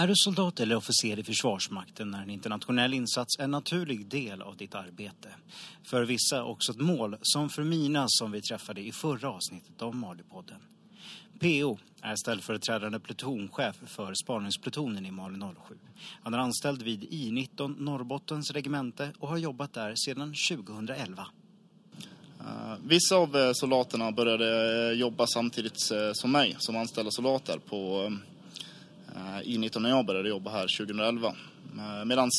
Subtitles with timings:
[0.00, 4.56] Är du soldat eller officer i Försvarsmakten är en internationell insats en naturlig del av
[4.56, 5.28] ditt arbete.
[5.82, 9.94] För vissa också ett mål, som för Mina som vi träffade i förra avsnittet av
[9.94, 10.60] Malipodden.
[11.38, 15.78] PO är ställföreträdande plutonchef för spaningsplutonen i Mali 07.
[16.22, 21.26] Han är anställd vid I-19 Norrbottens regemente och har jobbat där sedan 2011.
[22.46, 25.80] Eh, vissa av eh, soldaterna började eh, jobba samtidigt
[26.12, 28.12] som mig som anställda soldater på
[29.44, 31.34] I-19 när jag började jobba här 2011.
[32.06, 32.30] Medan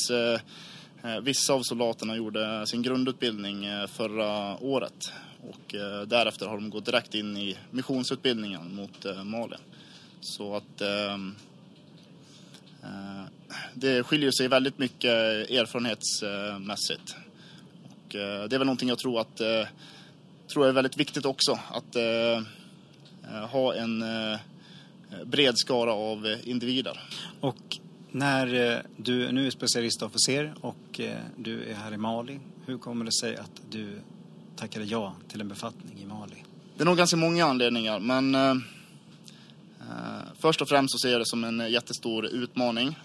[1.22, 5.12] vissa av soldaterna gjorde sin grundutbildning förra året
[5.50, 5.74] och
[6.06, 9.56] därefter har de gått direkt in i missionsutbildningen mot Mali.
[10.20, 10.82] Så att
[13.74, 15.10] det skiljer sig väldigt mycket
[15.50, 17.16] erfarenhetsmässigt.
[18.14, 19.40] Och det är väl någonting jag tror att
[20.52, 21.96] tror är väldigt viktigt också att
[23.50, 24.04] ha en
[25.24, 27.00] bred skara av individer.
[27.40, 27.78] Och
[28.10, 31.00] när du nu är specialistofficer och
[31.36, 34.00] du är här i Mali, hur kommer det sig att du
[34.56, 36.44] tackade ja till en befattning i Mali?
[36.76, 38.50] Det är nog ganska många anledningar, men eh,
[39.80, 42.98] eh, först och främst så ser jag det som en jättestor utmaning.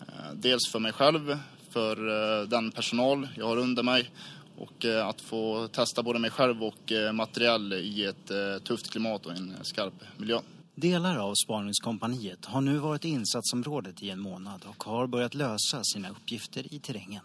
[0.00, 1.38] Eh, dels för mig själv,
[1.76, 2.08] för
[2.40, 4.10] eh, den personal jag har under mig
[4.58, 8.30] och eh, att få testa både mig själv och eh, materiell i ett
[8.64, 10.40] tufft klimat och en skarp miljö.
[10.74, 15.84] Delar av spaningskompaniet har nu varit i insatsområdet i en månad och har börjat lösa
[15.84, 17.22] sina uppgifter i terrängen.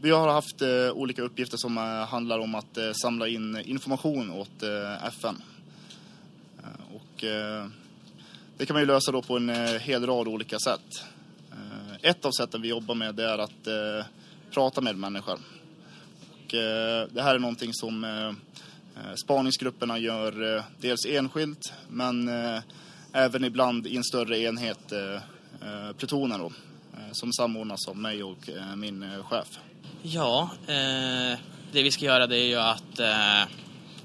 [0.00, 0.62] Vi har haft
[0.94, 1.76] olika uppgifter som
[2.08, 4.62] handlar om att samla in information åt
[5.06, 5.42] FN.
[6.94, 7.24] Och
[8.56, 9.48] det kan man ju lösa då på en
[9.80, 11.04] hel rad olika sätt.
[12.06, 14.06] Ett av sätten vi jobbar med är att eh,
[14.50, 15.38] prata med människor.
[16.44, 18.32] Och eh, det här är någonting som eh,
[19.24, 22.30] spaningsgrupperna gör dels enskilt men
[23.12, 24.92] även ibland i en större enhet,
[25.98, 26.52] plutonen då.
[26.96, 29.58] Eh, som samordnas av mig och eh, min eh, chef.
[30.02, 31.38] Ja, eh,
[31.72, 33.50] det vi ska göra det är ju att eh,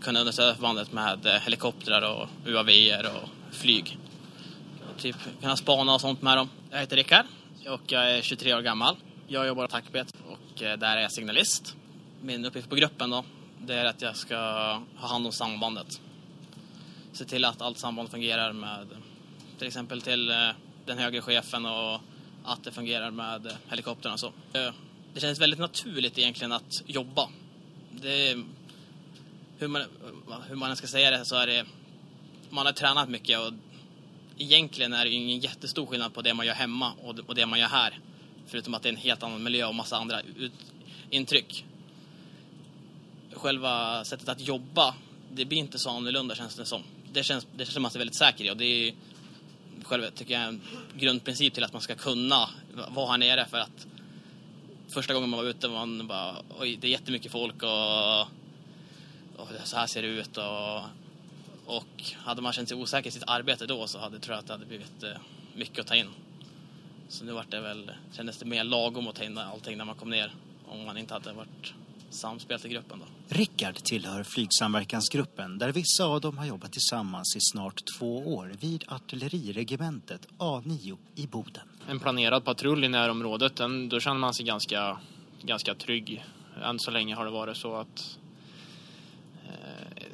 [0.02, 3.98] kunna understödja förbandet med helikoptrar och UAVer och flyg.
[4.98, 6.50] Typ kunna spana och sånt med dem.
[6.72, 7.26] Jag heter Rickard
[7.68, 8.96] och jag är 23 år gammal.
[9.28, 11.76] Jag jobbar på attackbet och eh, där är jag signalist.
[12.22, 13.26] Min uppgift på gruppen då,
[13.60, 14.38] det är att jag ska
[14.96, 16.02] ha hand om sambandet.
[17.14, 18.88] Se till att allt samband fungerar med
[19.58, 20.50] till exempel till eh,
[20.86, 22.02] den högre chefen och
[22.44, 24.28] att det fungerar med helikoptrarna så.
[24.28, 24.72] Eh,
[25.14, 27.30] det känns väldigt naturligt egentligen att jobba.
[27.92, 28.44] Det,
[29.58, 29.82] hur, man,
[30.48, 31.66] hur man ska säga det så är det,
[32.50, 33.54] man har tränat mycket och
[34.42, 36.94] egentligen är det ingen jättestor skillnad på det man gör hemma
[37.28, 38.00] och det man gör här.
[38.48, 40.54] Förutom att det är en helt annan miljö och massa andra ut,
[41.10, 41.66] intryck.
[43.34, 44.96] Själva sättet att jobba,
[45.32, 46.84] det blir inte så annorlunda känns det som.
[47.14, 48.94] Det känns, det känns som att man är väldigt säker i och det är
[49.84, 50.62] själv tycker jag en
[50.98, 52.50] grundprincip till att man ska kunna
[52.88, 53.88] vara här nere för att
[54.94, 58.22] första gången man var ute man bara oj det är jättemycket folk och,
[59.42, 60.82] och så här ser det ut och,
[61.66, 64.48] och hade man känt sig osäker i sitt arbete då så hade tror jag att
[64.48, 65.10] det hade blivit eh,
[65.56, 66.10] mycket att ta in.
[67.10, 69.96] Så nu vart det väl, kändes det mer lagom att ta in allting när man
[69.96, 70.34] kom ner
[70.68, 71.74] om man inte hade varit
[72.10, 73.00] samspelt i gruppen.
[73.00, 73.36] Då.
[73.36, 78.84] Rickard tillhör flygsamverkansgruppen där vissa av dem har jobbat tillsammans i snart två år vid
[78.88, 81.64] artilleriregementet A9 i Boden.
[81.90, 84.98] En planerad patrull i närområdet, den, då känner man sig ganska,
[85.42, 86.26] ganska trygg.
[86.64, 88.18] Än så länge har det varit så att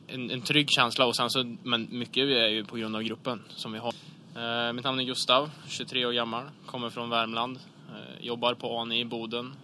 [0.07, 3.41] en, en trygg känsla och sen så, men mycket är ju på grund av gruppen
[3.49, 3.93] som vi har.
[4.35, 7.59] Eh, mitt namn är Gustav, 23 år gammal, kommer från Värmland,
[7.89, 9.55] eh, jobbar på ANI i Boden,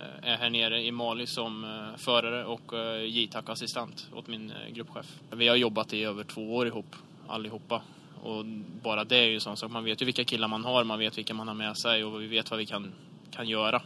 [0.00, 4.72] Eh, är här nere i Mali som eh, förare och eh, JTAC-assistent åt min eh,
[4.72, 5.06] gruppchef.
[5.30, 7.82] Vi har jobbat i över två år ihop, allihopa.
[8.22, 8.44] Och
[8.82, 9.70] bara det är ju sån sak.
[9.70, 12.22] Man vet ju vilka killar man har, man vet vilka man har med sig och
[12.22, 12.92] vi vet vad vi kan,
[13.30, 13.82] kan göra.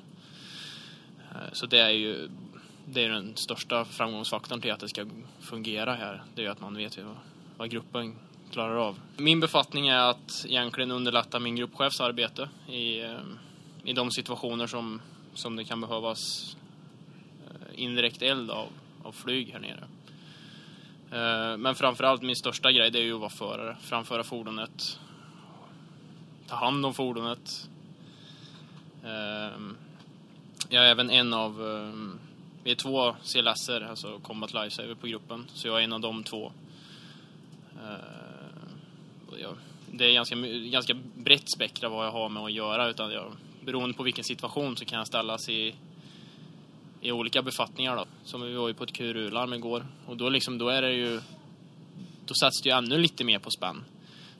[1.30, 2.28] Eh, så det är ju
[2.86, 5.06] det är den största framgångsfaktorn till att det ska
[5.40, 6.22] fungera här.
[6.34, 7.16] Det är att man vet vad,
[7.56, 8.16] vad gruppen
[8.50, 9.00] klarar av.
[9.16, 13.18] Min befattning är att egentligen underlätta min gruppchefs arbete i, eh,
[13.84, 15.00] i de situationer som
[15.34, 16.56] som det kan behövas
[17.46, 18.68] eh, indirekt eld av,
[19.02, 19.84] av flyg här nere.
[21.10, 24.98] Eh, men framförallt min största grej det är ju att vara förare, framföra fordonet,
[26.48, 27.68] ta hand om fordonet.
[30.68, 31.62] Jag är även en av,
[32.64, 36.24] vi är två CLS-er, alltså Combat Lifesaver på gruppen, så jag är en av de
[36.24, 36.52] två.
[37.82, 39.50] Eh,
[39.90, 40.36] det är ganska,
[40.70, 43.32] ganska brett spektra vad jag har med att göra, utan jag
[43.64, 45.74] beroende på vilken situation så kan jag ställas i
[47.02, 48.04] i olika befattningar då.
[48.24, 49.86] Som vi var ju på ett QRU-larm igår.
[50.06, 51.20] Och då liksom, då är det ju...
[52.26, 53.84] Då sätts det ju ännu lite mer på spänn.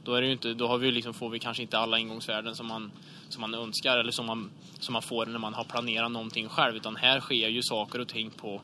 [0.05, 2.57] Då, är det ju inte, då har vi liksom, får vi kanske inte alla ingångsvärden
[2.57, 2.93] som man,
[3.29, 4.51] som man önskar eller som man,
[4.81, 6.77] som man får när man har planerat någonting själv.
[6.77, 8.61] Utan här sker ju saker och ting på,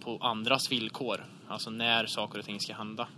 [0.00, 1.24] på andras villkor.
[1.48, 3.08] Alltså när saker och ting ska hända.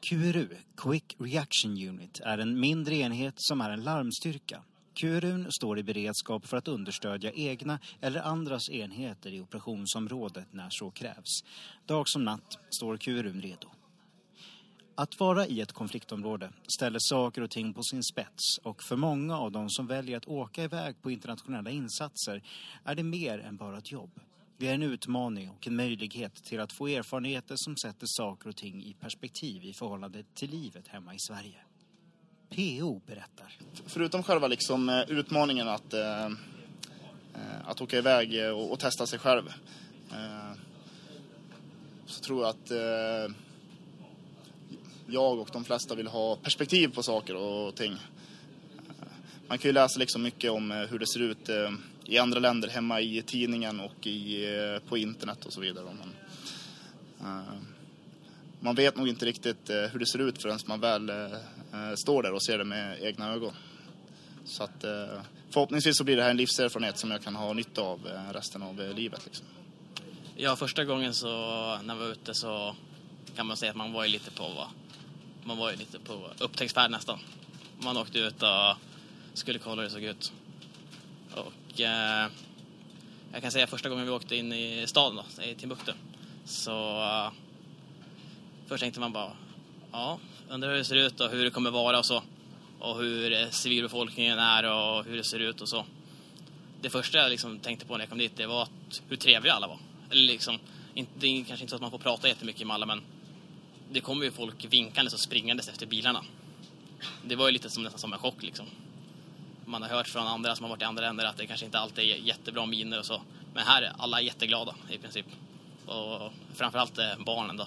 [0.00, 4.62] QRU, Quick Reaction Unit, är en mindre enhet som är en larmstyrka.
[4.94, 10.90] QRUn står i beredskap för att understödja egna eller andras enheter i operationsområdet när så
[10.90, 11.44] krävs.
[11.86, 13.68] Dag som natt står QRUn redo.
[14.98, 19.38] Att vara i ett konfliktområde ställer saker och ting på sin spets och för många
[19.38, 22.42] av de som väljer att åka iväg på internationella insatser
[22.84, 24.10] är det mer än bara ett jobb.
[24.56, 28.56] Det är en utmaning och en möjlighet till att få erfarenheter som sätter saker och
[28.56, 31.60] ting i perspektiv i förhållande till livet hemma i Sverige.
[32.48, 33.58] PO berättar.
[33.86, 36.30] Förutom själva liksom eh, utmaningen att, eh, eh,
[37.64, 39.48] att åka iväg eh, och, och testa sig själv
[40.12, 40.58] eh,
[42.06, 43.36] så tror jag att eh,
[45.10, 47.96] jag och de flesta vill ha perspektiv på saker och ting.
[49.48, 51.72] Man kan ju läsa liksom mycket om eh, hur det ser ut eh,
[52.04, 55.84] i andra länder hemma i tidningen och i, eh, på internet och så vidare.
[55.84, 56.14] Men,
[58.60, 61.10] man vet nog inte riktigt hur det ser ut förrän man väl
[61.96, 63.52] står där och ser det med egna ögon.
[64.44, 64.84] Så att
[65.50, 68.00] förhoppningsvis så blir det här en livserfarenhet som jag kan ha nytta av
[68.32, 69.20] resten av livet.
[69.24, 69.46] Liksom.
[70.36, 71.28] Ja, första gången så
[71.84, 72.76] när vi var ute så
[73.36, 74.68] kan man säga att man var ju lite på va?
[75.48, 77.18] Man var ju lite på upptäcktsfärd nästan.
[77.78, 78.76] Man åkte ut och
[79.34, 80.32] skulle kolla hur det såg ut.
[81.34, 82.30] Och eh,
[83.32, 85.92] jag kan säga första gången vi åkte in i staden då, i Timbuktu.
[86.44, 87.30] Så eh,
[88.66, 89.32] först tänkte man bara,
[89.92, 90.18] ja,
[90.48, 92.22] undrar hur det ser ut och hur det kommer vara och så.
[92.78, 95.84] Och hur eh, civilbefolkningen är och hur det ser ut och så.
[96.80, 99.52] Det första jag liksom tänkte på när jag kom dit, det var att hur trevliga
[99.52, 99.78] alla var.
[100.10, 100.58] Eller liksom,
[101.18, 103.02] det är kanske inte så att man får prata jättemycket med alla men
[103.92, 106.24] det kommer ju folk vinkandes och springandes efter bilarna.
[107.24, 108.66] Det var ju lite som, nästan som en chock liksom.
[109.64, 111.78] Man har hört från andra som har varit i andra länder att det kanske inte
[111.78, 113.22] alltid är jättebra miner och så.
[113.54, 115.26] Men här är alla jätteglada i princip.
[115.86, 117.66] Och framförallt eh, barnen då.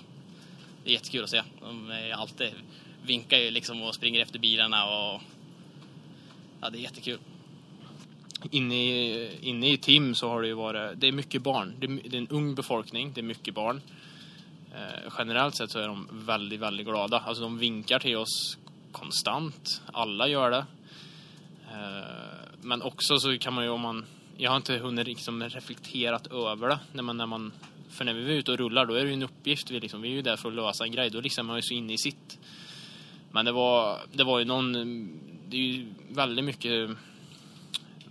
[0.84, 1.42] Det är jättekul att se.
[1.62, 2.54] De är alltid,
[3.04, 5.22] vinkar ju liksom och springer efter bilarna och
[6.62, 7.20] ja, det är jättekul
[8.52, 11.74] inne i, inne i Tim så har det ju varit, det är mycket barn.
[11.80, 13.82] Det är, det är en ung befolkning, det är mycket barn.
[14.76, 17.20] Eh, generellt sett så är de väldigt, väldigt glada.
[17.20, 18.58] Alltså de vinkar till oss
[18.92, 19.82] konstant.
[19.94, 20.66] Alla gör det.
[21.72, 24.06] Eh, men också så kan man ju om man,
[24.38, 27.52] jag har inte hunnit liksom reflekterat över det när man, när man
[27.90, 29.72] för när vi är ute och rullar då är det ju en uppgift.
[29.72, 31.10] Vi, liksom, vi är ju där för att lösa en grej.
[31.10, 32.40] Då liksom är man ju så inne i sitt.
[33.32, 34.74] Men det var, det var ju någon,
[35.50, 36.90] det är ju väldigt mycket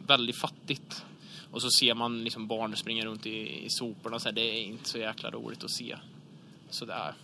[0.06, 1.04] väldigt fattigt.
[1.50, 4.62] Och så ser man liksom barn springa runt i, i soporna så här, det är
[4.62, 5.96] inte så jäkla roligt att se.
[6.70, 7.14] Sådär.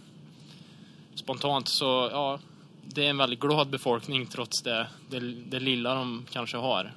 [1.15, 2.39] Spontant så, ja,
[2.85, 6.93] det är en väldigt glad befolkning trots det, det, det lilla de kanske har,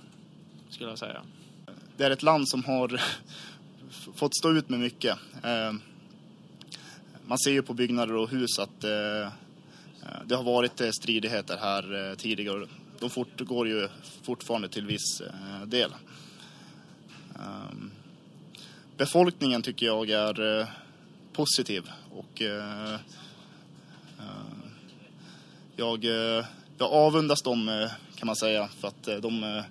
[0.69, 1.21] skulle jag säga.
[1.97, 3.01] Det är ett land som har
[4.15, 5.17] fått stå ut med mycket.
[5.43, 5.73] Eh,
[7.25, 12.15] man ser ju på byggnader och hus att eh, eh, det har varit stridigheter här
[12.15, 12.67] tidigare
[12.99, 13.87] de fortgår ju
[14.21, 15.21] fortfarande till viss
[15.65, 15.91] del.
[18.97, 20.67] Befolkningen tycker jag är
[21.39, 22.99] positiv och eh, eh
[25.75, 26.45] jag, eh,
[26.77, 29.63] jag avundas dem eh, kan man säga för att de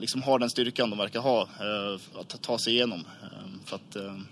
[0.00, 1.48] liksom har den styrkan de verkar ha
[2.14, 3.04] att ta sig igenom.
[3.22, 4.26] Ehm, för att ehm,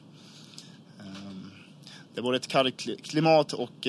[2.15, 3.87] det var ett kargt klimat och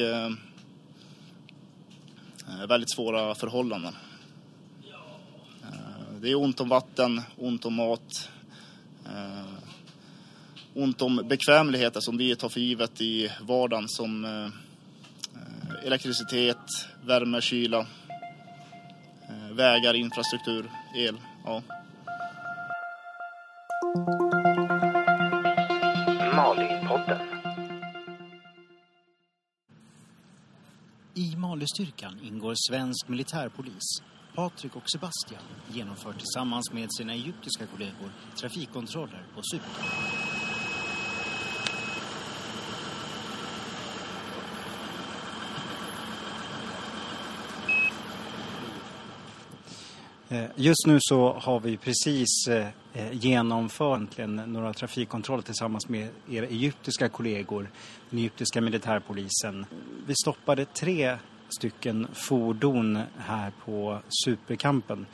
[2.67, 3.93] väldigt svåra förhållanden.
[6.21, 8.29] Det är ont om vatten, ont om mat,
[10.75, 14.49] ont om bekvämligheter som vi tar för givet i vardagen som eh,
[15.85, 17.79] elektricitet, värme, kyla,
[19.29, 21.17] eh, vägar, infrastruktur, el.
[21.45, 21.61] Ja.
[26.35, 27.19] Malipodden.
[31.13, 34.01] I Malistyrkan ingår svensk militärpolis
[34.35, 35.41] Patrik och Sebastian
[35.73, 40.24] genomför tillsammans med sina egyptiska kollegor trafikkontroller på Cypern.
[50.29, 54.17] Eh, just nu så har vi precis eh, eh, genomfört
[54.47, 57.69] några trafikkontroller tillsammans med era egyptiska kollegor,
[58.09, 59.65] den egyptiska militärpolisen.
[60.07, 61.17] Vi stoppade tre
[61.49, 65.05] stycken fordon här på Superkampen.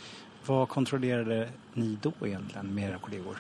[0.46, 3.38] Vad kontrollerade ni då egentligen med era kollegor?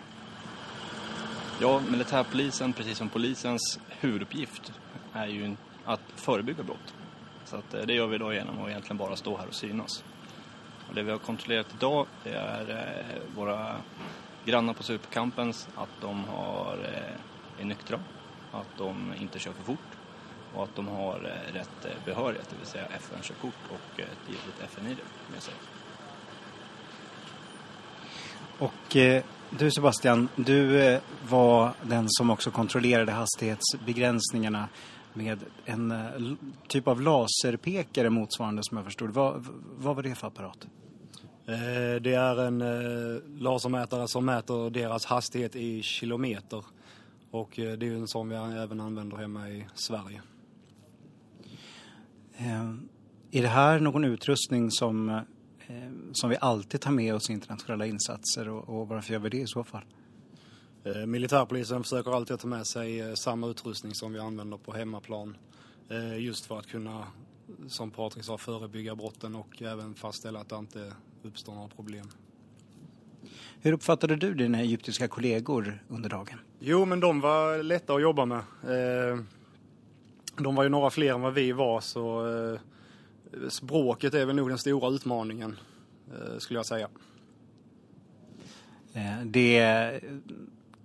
[1.61, 4.73] Ja, militärpolisen, precis som polisens huvuduppgift,
[5.13, 6.93] är ju att förebygga brott.
[7.45, 10.03] Så att det gör vi då genom att egentligen bara stå här och synas.
[10.91, 13.75] Och det vi har kontrollerat idag det är eh, våra
[14.45, 17.99] grannar på Supercampens, att de har, eh, är nyktra,
[18.51, 19.91] att de inte kör för fort
[20.53, 24.27] och att de har eh, rätt eh, behörighet, det vill säga FN-körkort och eh, ett
[24.27, 24.97] giltigt FN-ID
[25.33, 25.53] med sig.
[28.59, 34.67] Och eh, du Sebastian, du eh, var den som också kontrollerade hastighetsbegränsningarna
[35.13, 35.97] med en eh,
[36.67, 39.09] typ av laserpekare motsvarande som jag förstod.
[39.09, 40.67] Vad, vad var det för apparat?
[42.01, 42.59] Det är en
[43.39, 46.65] lasermätare som mäter deras hastighet i kilometer.
[47.31, 50.21] Och det är en sån vi även använder hemma i Sverige.
[53.31, 55.21] Är det här någon utrustning som
[55.71, 59.29] Eh, som vi alltid tar med oss i internationella insatser och, och varför gör vi
[59.29, 59.83] det i så fall?
[60.83, 65.37] Eh, militärpolisen försöker alltid ta med sig eh, samma utrustning som vi använder på hemmaplan.
[66.17, 67.07] Just för att kunna,
[67.67, 70.93] som Patrik sa, förebygga brotten och även fastställa att det inte
[71.23, 72.05] uppstår några problem.
[73.61, 76.39] Hur uppfattade du dina egyptiska kollegor under dagen?
[76.59, 78.43] Jo, men de var lätta att jobba med.
[80.37, 82.27] De var ju några fler än vad vi var så
[83.49, 85.57] språket är väl nog den stora utmaningen,
[86.13, 86.87] eh, skulle jag säga.
[88.93, 89.99] Eh, det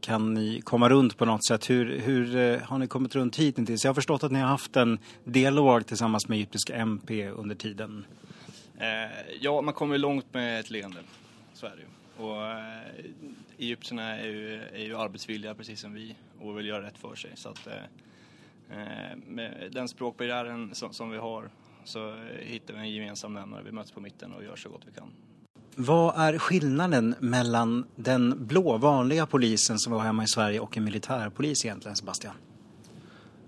[0.01, 1.71] kan ni komma runt på något sätt?
[1.71, 3.85] Hur, hur eh, har ni kommit runt hittills?
[3.85, 8.05] Jag har förstått att ni har haft en dialog tillsammans med egyptiska MP under tiden.
[9.41, 10.99] Ja, man kommer långt med ett leende.
[11.55, 11.89] Så är det ju.
[12.17, 13.05] Och eh,
[13.59, 17.31] egyptierna är ju, är ju arbetsvilliga precis som vi och vill göra rätt för sig.
[17.35, 21.51] Så att, eh, med den språkbarriären som, som vi har
[21.85, 23.63] så hittar vi en gemensam nämnare.
[23.63, 25.09] Vi möts på mitten och gör så gott vi kan.
[25.75, 30.85] Vad är skillnaden mellan den blå vanliga polisen som var hemma i Sverige och en
[30.85, 32.35] militärpolis egentligen, Sebastian?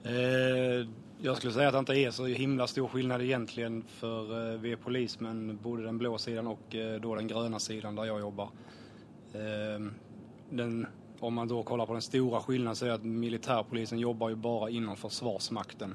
[0.02, 0.88] Eh,
[1.20, 4.72] jag skulle säga att det inte är så himla stor skillnad egentligen för eh, vi
[4.72, 8.50] är polismän, både den blå sidan och eh, då den gröna sidan där jag jobbar.
[9.34, 9.94] Ehm,
[10.50, 10.86] den,
[11.20, 14.34] om man då kollar på den stora skillnaden så är det att militärpolisen jobbar ju
[14.34, 15.94] bara inom Försvarsmakten.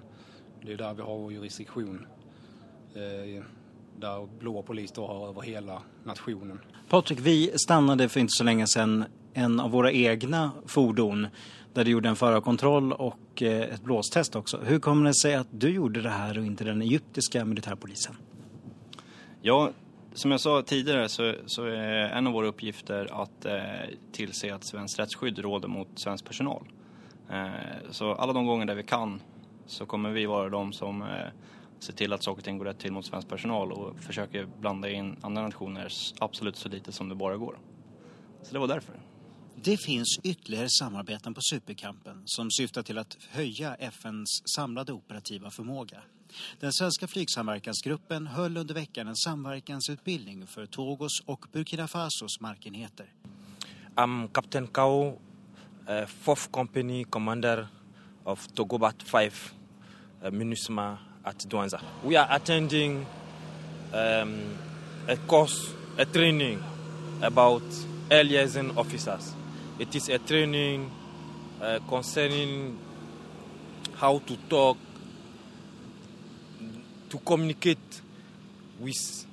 [0.62, 2.06] Det är där vi har vår jurisdiktion.
[2.96, 3.44] Ehm,
[4.00, 6.60] där blå polis då har över hela nationen.
[6.90, 11.28] Patrik, vi stannade för inte så länge sedan en av våra egna fordon
[11.74, 14.60] där du gjorde en förarkontroll och eh, ett blåstest också.
[14.66, 18.16] Hur kommer det sig att du gjorde det här och inte den egyptiska militärpolisen?
[19.42, 19.72] Ja,
[20.14, 23.62] som jag sa tidigare så, så är en av våra uppgifter att eh,
[24.12, 26.64] tillse att svenskt rättsskydd råder mot svensk personal.
[27.30, 27.48] Eh,
[27.90, 29.22] så alla de gånger där vi kan
[29.66, 31.08] så kommer vi vara de som eh,
[31.80, 34.90] se till att saker och ting går rätt till mot svensk personal och försöker blanda
[34.90, 35.88] in andra nationer
[36.20, 37.60] absolut så lite som det bara går.
[38.44, 39.00] Så det var därför.
[39.56, 46.02] Det finns ytterligare samarbeten på Superkampen som syftar till att höja FNs samlade operativa förmåga.
[46.60, 53.14] Den svenska flygsamverkansgruppen höll under veckan en samverkansutbildning för Togos och Burkina Fasos markenheter.
[53.96, 57.68] I'm Captain Kao, uh, fourth company commander
[58.24, 59.32] of Togobat 5,
[60.24, 61.80] uh, MINUSMA at Douanza.
[62.04, 63.06] We are attending
[63.94, 64.58] um,
[65.08, 66.62] a course, a training
[67.22, 67.64] about
[68.10, 69.34] liaison officers.
[69.80, 70.92] It is a training
[71.62, 72.78] uh, concerning
[73.96, 74.78] how to talk,
[77.10, 78.02] to communicate
[78.80, 79.26] with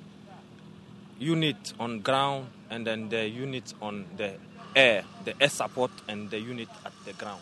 [1.19, 4.33] unit on ground and then the unit on the
[4.75, 7.41] air, the air support and the unit at the ground.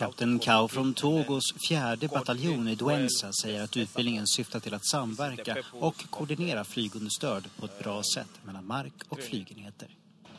[0.00, 5.56] Kapten Kao från Togos fjärde bataljon i Duenza säger att utbildningen syftar till att samverka
[5.72, 9.88] och koordinera flygunderstöd på ett bra sätt mellan mark- och flygenheter.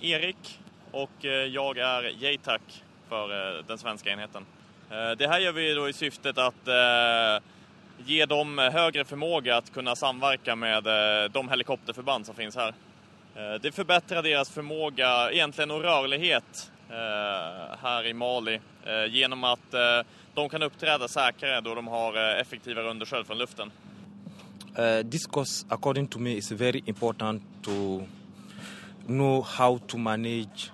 [0.02, 0.60] Erik
[0.92, 2.62] och eh, jag är JTAC
[3.10, 4.46] för eh, den svenska enheten.
[4.90, 6.68] Eh, det här gör vi då i syftet att
[8.06, 10.84] ge dem högre förmåga att kunna samverka med
[11.32, 12.74] de helikopterförband som finns här.
[13.62, 16.72] Det förbättrar deras förmåga, egentligen och rörlighet
[17.82, 19.80] här i Mali Eh, genom att eh,
[20.34, 23.72] de kan uppträda säkrare då de har eh, effektivare understöd från luften.
[24.80, 28.02] Uh, this course, according to me, is very important to
[29.06, 30.72] know how to manage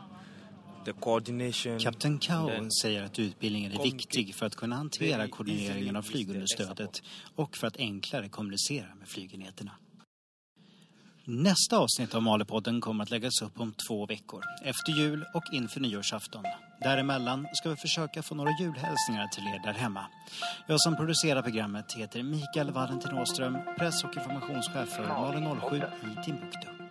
[0.86, 1.80] the coordination.
[1.80, 7.04] Kapten Kao säger att utbildningen är viktig för att kunna hantera koordineringen av flygunderstödet
[7.36, 9.72] och för att enklare kommunicera med flygenheterna.
[11.30, 15.80] Nästa avsnitt av Malepodden kommer att läggas upp om två veckor, efter jul och inför
[15.80, 16.44] nyårsafton.
[16.82, 20.08] Däremellan ska vi försöka få några julhälsningar till er där hemma.
[20.68, 26.26] Jag som producerar programmet heter Mikael Valentin Åström, press och informationschef för Malin 07 i
[26.26, 26.87] Timbuktu.